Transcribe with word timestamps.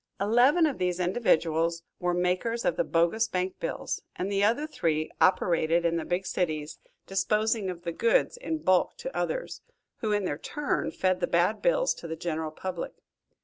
Eleven 0.19 0.65
of 0.65 0.79
these 0.79 0.99
individuals 0.99 1.83
were 1.99 2.11
makers 2.15 2.65
of 2.65 2.75
the 2.75 2.83
bogus 2.83 3.27
bank 3.27 3.59
bills, 3.59 4.01
and 4.15 4.31
the 4.31 4.43
other 4.43 4.65
three 4.65 5.11
operated 5.21 5.85
in 5.85 5.95
the 5.97 6.03
big 6.05 6.25
cities, 6.25 6.79
disposing 7.05 7.69
of 7.69 7.83
the 7.83 7.91
"goods" 7.91 8.35
in 8.37 8.57
bulk 8.57 8.97
to 8.97 9.15
others, 9.15 9.61
who 9.97 10.11
in 10.11 10.25
their 10.25 10.39
turn, 10.39 10.89
fed 10.89 11.19
the 11.19 11.27
bad 11.27 11.61
bills 11.61 11.93
to 11.93 12.07
the 12.07 12.15
general 12.15 12.49
public. 12.49 12.93